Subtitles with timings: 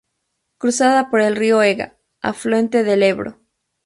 [0.57, 3.37] Cruzada por el río Ega, afluente del Ebro.